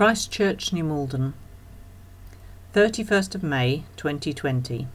[0.00, 1.34] Christchurch, New Malden,
[2.72, 4.88] 31st of May 2020.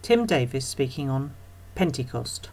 [0.00, 1.34] Tim Davis speaking on
[1.74, 2.50] Pentecost.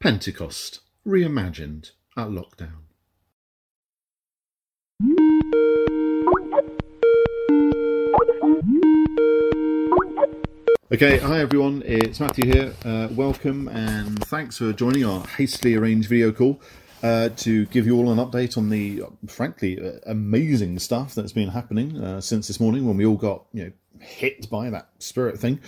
[0.00, 2.80] Pentecost, reimagined at lockdown.
[10.92, 12.74] Okay, hi everyone, it's Matthew here.
[12.84, 16.60] Uh, welcome and thanks for joining our hastily arranged video call
[17.04, 21.50] uh, to give you all an update on the, frankly, uh, amazing stuff that's been
[21.50, 25.38] happening uh, since this morning when we all got you know hit by that spirit
[25.38, 25.60] thing.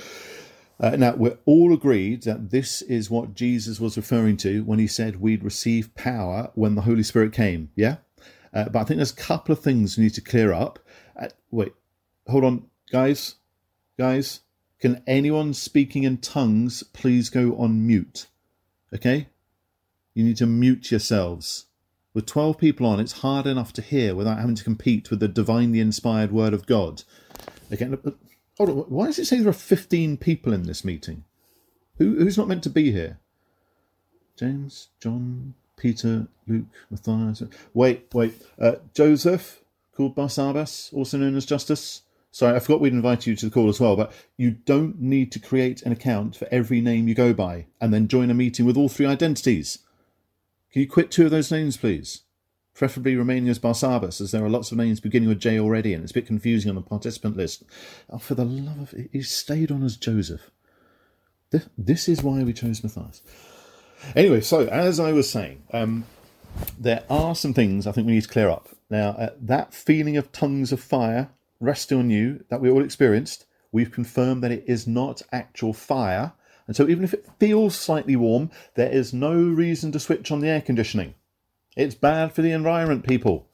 [0.80, 4.86] Uh, now, we're all agreed that this is what Jesus was referring to when he
[4.86, 7.96] said we'd receive power when the Holy Spirit came, yeah?
[8.54, 10.78] Uh, but I think there's a couple of things we need to clear up.
[11.50, 11.72] Wait,
[12.26, 13.36] hold on, guys,
[13.98, 14.40] guys.
[14.80, 18.26] Can anyone speaking in tongues please go on mute?
[18.94, 19.28] Okay?
[20.16, 21.66] You need to mute yourselves.
[22.14, 25.28] With 12 people on, it's hard enough to hear without having to compete with the
[25.28, 27.02] divinely inspired word of God.
[27.70, 27.98] Again,
[28.56, 28.76] hold on.
[28.88, 31.24] Why does it say there are 15 people in this meeting?
[31.98, 33.18] Who, who's not meant to be here?
[34.38, 37.42] James, John, Peter, Luke, Matthias.
[37.74, 38.42] Wait, wait.
[38.58, 39.60] Uh, Joseph,
[39.94, 42.00] called Barsabbas, also known as Justus.
[42.30, 45.30] Sorry, I forgot we'd invite you to the call as well, but you don't need
[45.32, 48.64] to create an account for every name you go by and then join a meeting
[48.64, 49.80] with all three identities.
[50.72, 52.22] Can you quit two of those names, please?
[52.74, 56.02] Preferably remaining as Barsabbas, as there are lots of names beginning with J already, and
[56.02, 57.62] it's a bit confusing on the participant list.
[58.10, 60.50] Oh, for the love of it, he stayed on as Joseph.
[61.50, 63.22] This, this is why we chose Matthias.
[64.14, 66.04] Anyway, so as I was saying, um,
[66.78, 68.68] there are some things I think we need to clear up.
[68.90, 71.30] Now, uh, that feeling of tongues of fire
[71.60, 76.32] resting on you that we all experienced, we've confirmed that it is not actual fire.
[76.66, 80.40] And so, even if it feels slightly warm, there is no reason to switch on
[80.40, 81.14] the air conditioning.
[81.76, 83.48] It's bad for the environment, people.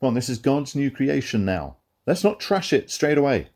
[0.00, 1.76] On, this is God's new creation now.
[2.06, 3.48] Let's not trash it straight away.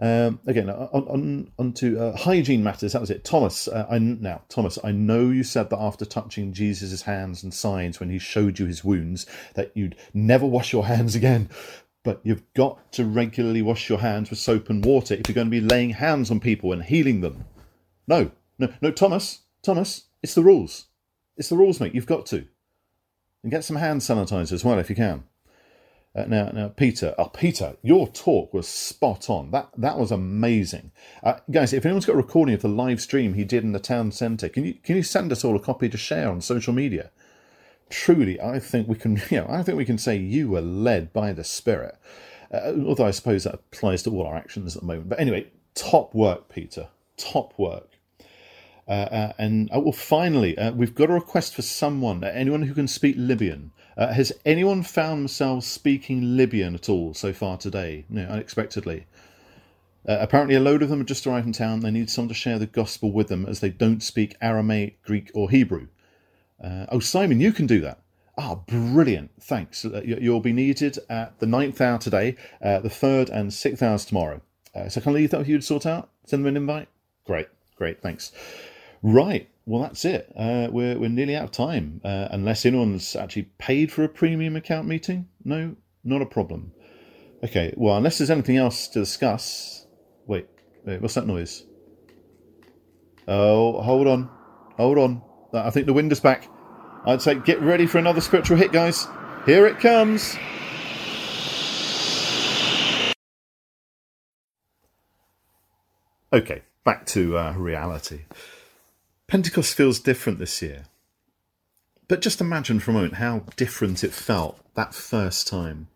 [0.00, 2.92] Um, again, on, on, on to uh, hygiene matters.
[2.92, 3.24] That was it.
[3.24, 7.52] Thomas, uh, I, now, Thomas, I know you said that after touching Jesus' hands and
[7.52, 11.48] sides when he showed you his wounds, that you'd never wash your hands again.
[12.04, 15.48] But you've got to regularly wash your hands with soap and water if you're going
[15.48, 17.44] to be laying hands on people and healing them.
[18.08, 20.86] No, no, no, Thomas, Thomas, it's the rules.
[21.36, 21.94] It's the rules, mate.
[21.94, 22.46] You've got to.
[23.44, 25.22] And get some hand sanitizer as well if you can.
[26.16, 29.52] Uh, now, now, Peter, oh, Peter, your talk was spot on.
[29.52, 30.90] That that was amazing,
[31.22, 31.72] uh, guys.
[31.72, 34.48] If anyone's got a recording of the live stream he did in the town centre,
[34.48, 37.12] can you can you send us all a copy to share on social media?
[37.88, 41.12] truly, I think we can, you know, I think we can say you were led
[41.12, 41.96] by the Spirit.
[42.52, 45.10] Uh, although I suppose that applies to all our actions at the moment.
[45.10, 46.88] But anyway, top work, Peter.
[47.16, 47.97] Top work.
[48.88, 52.74] Uh, uh, and uh, well, finally, uh, we've got a request for someone, anyone who
[52.74, 53.70] can speak Libyan.
[53.96, 58.06] has anyone found themselves speaking Libyan at all so far today?
[58.08, 59.06] No, unexpectedly.
[60.06, 61.80] apparently, a load of them have just arrived in town.
[61.80, 65.30] They need someone to share the gospel with them as they don't speak Aramaic, Greek,
[65.34, 65.88] or Hebrew.
[66.62, 68.00] Oh, Simon, you can do that.
[68.38, 69.32] Ah, brilliant.
[69.40, 69.84] Thanks.
[69.84, 74.40] You'll be needed at the ninth hour today, uh, the third and sixth hours tomorrow.
[74.74, 76.08] Uh, so can I leave that with you to sort out?
[76.24, 76.88] Send them an invite?
[77.26, 78.32] Great, great, thanks.
[79.02, 80.32] Right, well, that's it.
[80.36, 82.00] Uh, we're, we're nearly out of time.
[82.04, 85.28] Uh, unless anyone's actually paid for a premium account meeting?
[85.44, 86.72] No, not a problem.
[87.44, 89.86] Okay, well, unless there's anything else to discuss.
[90.26, 90.48] Wait,
[90.84, 91.64] wait, what's that noise?
[93.28, 94.28] Oh, hold on,
[94.76, 95.22] hold on.
[95.52, 96.48] I think the wind is back.
[97.06, 99.06] I'd say get ready for another spiritual hit, guys.
[99.46, 100.36] Here it comes.
[106.32, 108.22] Okay, back to uh, reality.
[109.28, 110.86] Pentecost feels different this year.
[112.08, 115.88] But just imagine for a moment how different it felt that first time.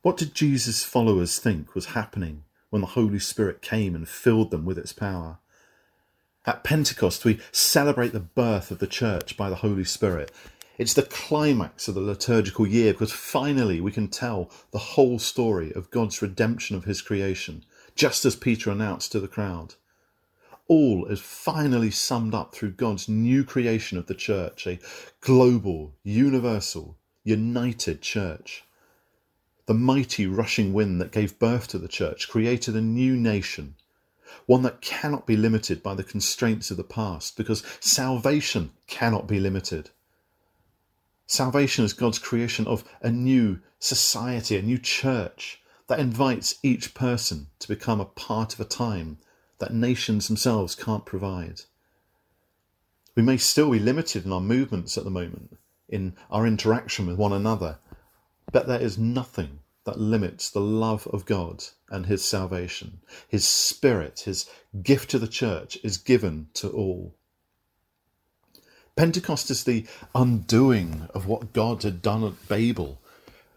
[0.00, 4.64] What did Jesus' followers think was happening when the Holy Spirit came and filled them
[4.64, 5.36] with its power?
[6.46, 10.32] At Pentecost, we celebrate the birth of the church by the Holy Spirit.
[10.78, 15.70] It's the climax of the liturgical year because finally we can tell the whole story
[15.74, 19.74] of God's redemption of his creation, just as Peter announced to the crowd.
[20.66, 24.78] All is finally summed up through God's new creation of the church, a
[25.20, 28.64] global, universal, united church.
[29.66, 33.76] The mighty rushing wind that gave birth to the church created a new nation
[34.46, 39.40] one that cannot be limited by the constraints of the past, because salvation cannot be
[39.40, 39.90] limited.
[41.26, 47.48] Salvation is God's creation of a new society, a new church that invites each person
[47.58, 49.18] to become a part of a time
[49.58, 51.62] that nations themselves can't provide.
[53.14, 55.56] We may still be limited in our movements at the moment,
[55.88, 57.78] in our interaction with one another,
[58.50, 63.00] but there is nothing that limits the love of God and his salvation.
[63.28, 64.48] His spirit, his
[64.82, 67.14] gift to the church, is given to all.
[68.96, 73.00] Pentecost is the undoing of what God had done at Babel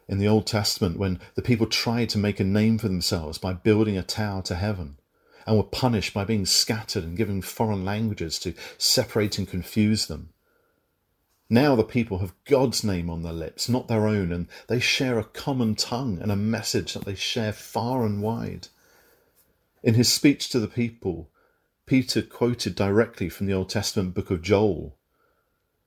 [0.07, 3.53] in the Old Testament when the people tried to make a name for themselves by
[3.53, 4.97] building a tower to heaven
[5.47, 10.29] and were punished by being scattered and given foreign languages to separate and confuse them.
[11.49, 15.17] Now the people have God's name on their lips, not their own, and they share
[15.17, 18.67] a common tongue and a message that they share far and wide.
[19.81, 21.29] In his speech to the people,
[21.85, 24.97] Peter quoted directly from the Old Testament book of Joel,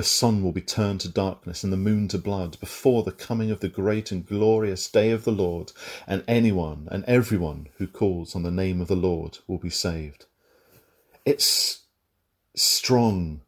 [0.00, 3.50] The sun will be turned to darkness and the moon to blood before the coming
[3.50, 5.72] of the great and glorious day of the Lord,
[6.06, 10.24] and anyone and everyone who calls on the name of the Lord will be saved.
[11.26, 11.82] It's
[12.56, 13.42] strong,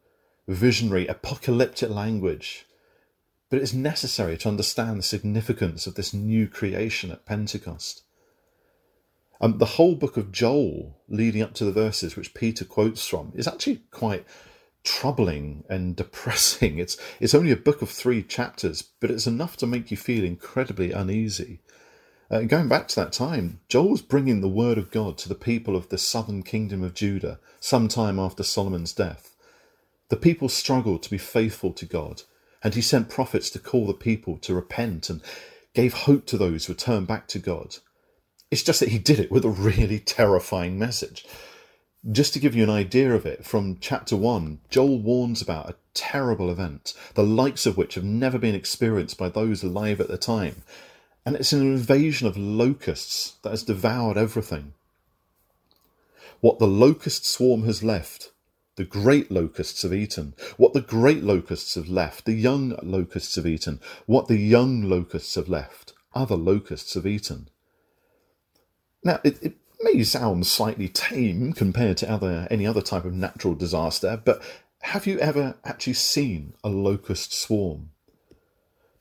[0.47, 2.67] visionary, apocalyptic language,
[3.49, 8.03] but it is necessary to understand the significance of this new creation at Pentecost.
[9.41, 13.31] Um, the whole book of Joel, leading up to the verses which Peter quotes from,
[13.33, 14.23] is actually quite
[14.83, 16.79] troubling and depressing.
[16.79, 20.23] It's it's only a book of three chapters, but it's enough to make you feel
[20.23, 21.59] incredibly uneasy.
[22.31, 25.75] Uh, going back to that time, Joel's bringing the word of God to the people
[25.75, 29.35] of the southern kingdom of Judah some time after Solomon's death.
[30.09, 32.23] The people struggled to be faithful to God,
[32.63, 35.21] and he sent prophets to call the people to repent and
[35.73, 37.77] gave hope to those who turned back to God.
[38.51, 41.25] It's just that he did it with a really terrifying message.
[42.11, 45.75] Just to give you an idea of it, from chapter 1, Joel warns about a
[45.93, 50.17] terrible event, the likes of which have never been experienced by those alive at the
[50.17, 50.63] time.
[51.25, 54.73] And it's an invasion of locusts that has devoured everything.
[56.41, 58.31] What the locust swarm has left,
[58.75, 60.33] the great locusts have eaten.
[60.57, 63.79] What the great locusts have left, the young locusts have eaten.
[64.07, 67.47] What the young locusts have left, other locusts have eaten.
[69.05, 73.55] Now, it, it may sound slightly tame compared to other any other type of natural
[73.55, 74.41] disaster, but
[74.81, 77.91] have you ever actually seen a locust swarm?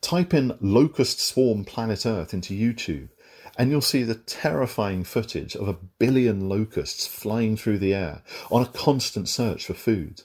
[0.01, 3.09] Type in locust swarm planet Earth into YouTube,
[3.57, 8.63] and you'll see the terrifying footage of a billion locusts flying through the air on
[8.63, 10.23] a constant search for food.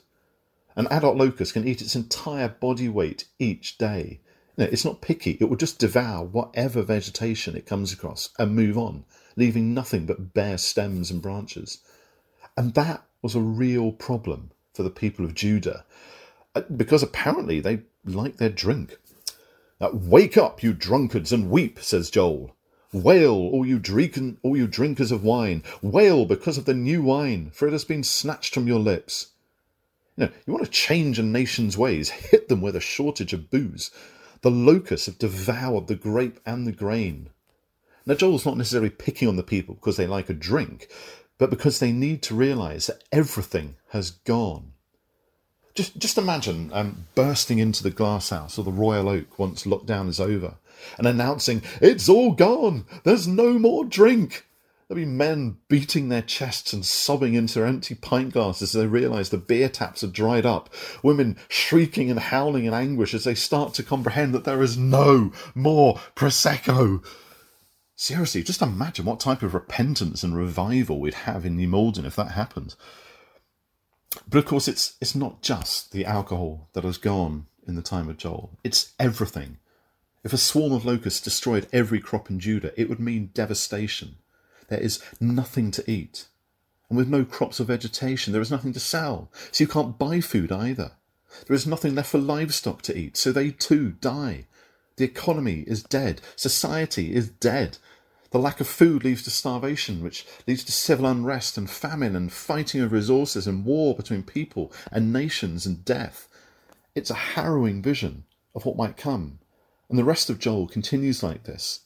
[0.76, 4.20] An adult locust can eat its entire body weight each day.
[4.64, 9.04] It's not picky, it will just devour whatever vegetation it comes across and move on
[9.38, 11.78] leaving nothing but bare stems and branches.
[12.56, 15.84] And that was a real problem for the people of Judah,
[16.54, 18.98] uh, because apparently they like their drink.
[19.80, 22.56] Uh, Wake up, you drunkards, and weep, says Joel.
[22.92, 25.62] Wail, all you, drink, all you drinkers of wine.
[25.82, 29.28] Wail because of the new wine, for it has been snatched from your lips.
[30.16, 33.50] You, know, you want to change a nation's ways, hit them with a shortage of
[33.50, 33.92] booze.
[34.42, 37.30] The locusts have devoured the grape and the grain.
[38.06, 40.88] Now, Joel's not necessarily picking on the people because they like a drink,
[41.36, 44.72] but because they need to realize that everything has gone.
[45.74, 50.08] Just, just imagine um, bursting into the glass house or the Royal Oak once lockdown
[50.08, 50.56] is over
[50.96, 52.84] and announcing, It's all gone!
[53.04, 54.47] There's no more drink!
[54.88, 59.28] There'll be men beating their chests and sobbing into empty pint glasses as they realise
[59.28, 60.70] the beer taps are dried up.
[61.02, 65.30] Women shrieking and howling in anguish as they start to comprehend that there is no
[65.54, 67.04] more Prosecco.
[67.96, 72.16] Seriously, just imagine what type of repentance and revival we'd have in New Malden if
[72.16, 72.74] that happened.
[74.26, 78.08] But of course, it's it's not just the alcohol that has gone in the time
[78.08, 78.56] of Joel.
[78.64, 79.58] It's everything.
[80.24, 84.16] If a swarm of locusts destroyed every crop in Judah, it would mean devastation.
[84.68, 86.26] There is nothing to eat.
[86.88, 89.30] And with no crops or vegetation, there is nothing to sell.
[89.52, 90.92] So you can't buy food either.
[91.46, 94.46] There is nothing left for livestock to eat, so they too die.
[94.96, 96.20] The economy is dead.
[96.36, 97.78] Society is dead.
[98.30, 102.32] The lack of food leads to starvation, which leads to civil unrest and famine and
[102.32, 106.28] fighting of resources and war between people and nations and death.
[106.94, 109.38] It's a harrowing vision of what might come.
[109.88, 111.80] And the rest of Joel continues like this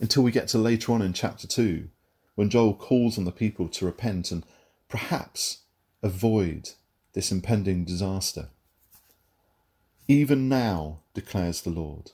[0.00, 1.88] until we get to later on in chapter 2,
[2.36, 4.44] when Joel calls on the people to repent and
[4.88, 5.62] perhaps
[6.02, 6.70] avoid
[7.14, 8.50] this impending disaster.
[10.06, 12.12] Even now, declares the Lord,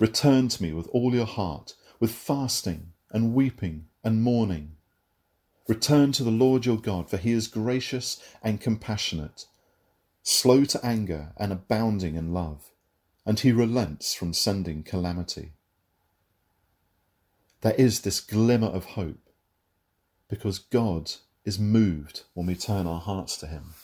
[0.00, 4.72] return to me with all your heart with fasting and weeping and mourning.
[5.68, 9.46] Return to the Lord your God, for he is gracious and compassionate,
[10.22, 12.72] slow to anger and abounding in love,
[13.24, 15.52] and he relents from sending calamity.
[17.60, 19.23] There is this glimmer of hope
[20.28, 21.12] because God
[21.44, 23.74] is moved when we turn our hearts to him.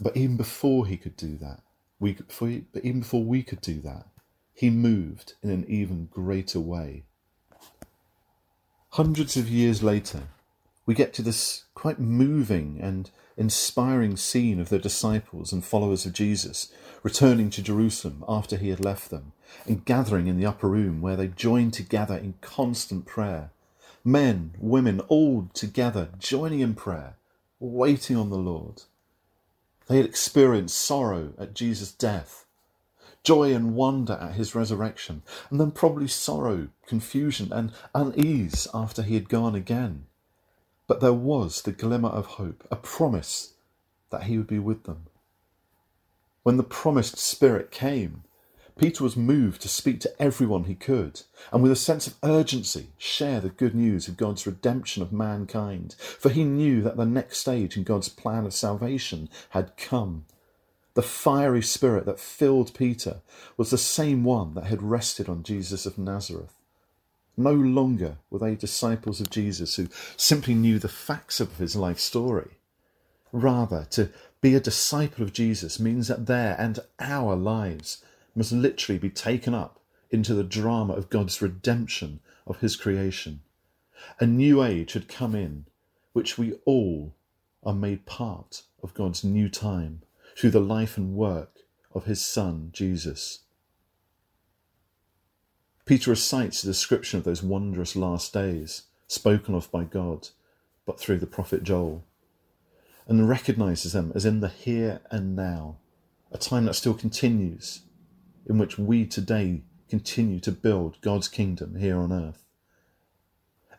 [0.00, 1.60] But even before he could do that,
[2.00, 4.06] we, before, but even before we could do that,
[4.52, 7.04] he moved in an even greater way.
[8.90, 10.24] Hundreds of years later,
[10.84, 16.12] we get to this quite moving and inspiring scene of the disciples and followers of
[16.12, 19.32] Jesus returning to Jerusalem after he had left them
[19.66, 23.50] and gathering in the upper room where they joined together in constant prayer.
[24.04, 27.14] Men, women, all together joining in prayer,
[27.60, 28.82] waiting on the Lord.
[29.86, 32.44] They had experienced sorrow at Jesus' death,
[33.22, 39.14] joy and wonder at his resurrection, and then probably sorrow, confusion, and unease after he
[39.14, 40.06] had gone again.
[40.88, 43.54] But there was the glimmer of hope, a promise
[44.10, 45.06] that he would be with them.
[46.42, 48.24] When the promised Spirit came,
[48.78, 52.88] Peter was moved to speak to everyone he could, and with a sense of urgency
[52.96, 57.38] share the good news of God's redemption of mankind, for he knew that the next
[57.38, 60.24] stage in God's plan of salvation had come.
[60.94, 63.22] The fiery spirit that filled Peter
[63.56, 66.54] was the same one that had rested on Jesus of Nazareth.
[67.36, 71.98] No longer were they disciples of Jesus who simply knew the facts of his life
[71.98, 72.58] story.
[73.32, 74.10] Rather, to
[74.42, 79.54] be a disciple of Jesus means that their and our lives must literally be taken
[79.54, 83.40] up into the drama of God's redemption of his creation.
[84.20, 85.66] A new age had come in,
[86.12, 87.14] which we all
[87.62, 90.02] are made part of God's new time
[90.36, 91.60] through the life and work
[91.94, 93.40] of his Son, Jesus.
[95.84, 100.28] Peter recites a description of those wondrous last days, spoken of by God,
[100.86, 102.04] but through the prophet Joel,
[103.06, 105.76] and recognizes them as in the here and now,
[106.30, 107.82] a time that still continues,
[108.46, 112.44] in which we today continue to build God's kingdom here on earth.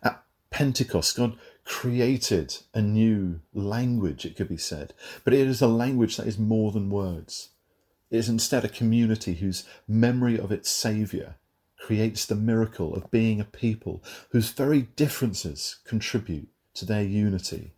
[0.04, 4.94] At Pentecost, God created a new language, it could be said,
[5.24, 7.50] but it is a language that is more than words.
[8.12, 11.36] It is instead a community whose memory of its Saviour
[11.80, 17.74] creates the miracle of being a people whose very differences contribute to their unity.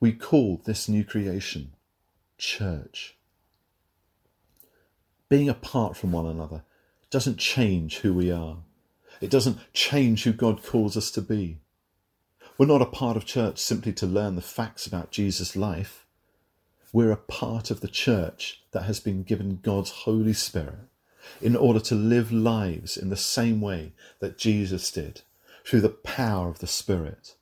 [0.00, 1.74] We call this new creation
[2.38, 3.15] church.
[5.28, 6.62] Being apart from one another
[7.10, 8.58] doesn't change who we are.
[9.20, 11.58] It doesn't change who God calls us to be.
[12.58, 16.06] We're not a part of church simply to learn the facts about Jesus' life.
[16.92, 20.78] We're a part of the church that has been given God's Holy Spirit
[21.42, 25.22] in order to live lives in the same way that Jesus did,
[25.64, 27.34] through the power of the Spirit.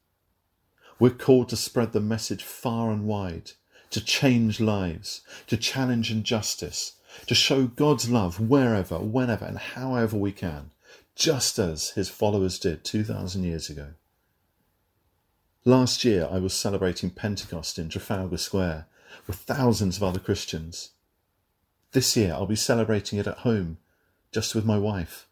[0.99, 3.53] We're called to spread the message far and wide,
[3.91, 6.95] to change lives, to challenge injustice,
[7.27, 10.71] to show God's love wherever, whenever, and however we can,
[11.15, 13.89] just as his followers did 2,000 years ago.
[15.65, 18.87] Last year, I was celebrating Pentecost in Trafalgar Square
[19.27, 20.91] with thousands of other Christians.
[21.93, 23.79] This year I'll be celebrating it at home,
[24.33, 25.27] just with my wife.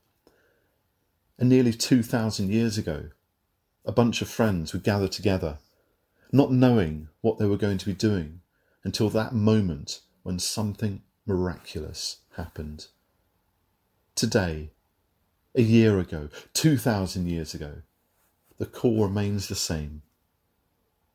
[1.38, 3.10] And nearly 2,000 years ago,
[3.84, 5.58] a bunch of friends would gather together,
[6.30, 8.40] not knowing what they were going to be doing
[8.84, 12.86] until that moment when something miraculous happened.
[14.14, 14.70] Today,
[15.54, 17.82] a year ago, 2,000 years ago,
[18.58, 20.02] the call remains the same.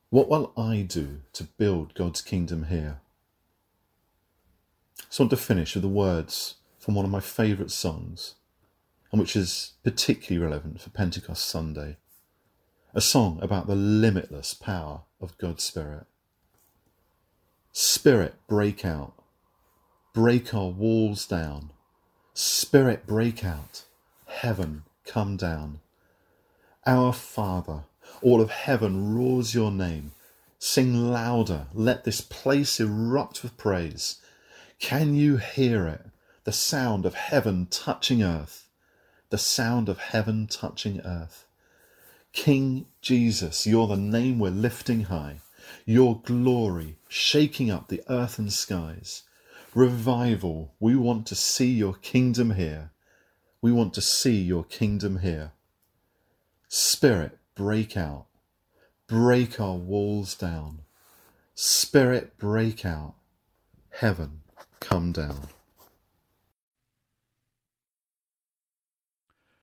[0.09, 2.99] What will I do to build God's kingdom here?
[5.09, 8.35] So I want to finish with the words from one of my favourite songs,
[9.11, 11.97] and which is particularly relevant for Pentecost Sunday.
[12.93, 16.05] A song about the limitless power of God's Spirit.
[17.71, 19.13] Spirit, break out.
[20.17, 21.69] Break our walls down.
[22.33, 23.83] Spirit, break out.
[24.25, 25.79] Heaven, come down.
[26.87, 27.83] Our Father,
[28.23, 30.13] all of heaven roars your name.
[30.57, 34.19] Sing louder, let this place erupt with praise.
[34.79, 36.07] Can you hear it?
[36.45, 38.65] The sound of heaven touching earth.
[39.29, 41.45] The sound of heaven touching earth.
[42.33, 45.41] King Jesus, you're the name we're lifting high.
[45.85, 49.21] Your glory shaking up the earth and skies.
[49.75, 52.91] Revival, we want to see your kingdom here.
[53.61, 55.51] We want to see your kingdom here.
[56.69, 58.27] Spirit, break out.
[59.07, 60.81] Break our walls down.
[61.55, 63.15] Spirit, break out.
[63.89, 64.41] Heaven,
[64.79, 65.47] come down.